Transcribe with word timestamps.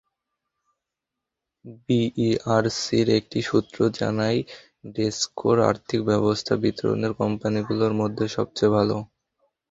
বিইআরসির 1.85 3.07
একটি 3.19 3.39
সূত্র 3.49 3.77
জানায়, 3.99 4.39
ডেসকোর 4.95 5.57
আর্থিক 5.69 5.99
অবস্থা 6.19 6.53
বিতরণ 6.63 7.01
কোম্পানিগুলোর 7.19 7.93
মধ্যে 8.01 8.25
সবচেয়ে 8.35 8.73
ভালো। 8.77 8.97